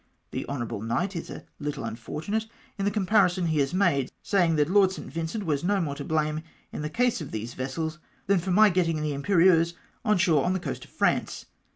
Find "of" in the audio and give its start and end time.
7.21-7.29, 10.85-10.89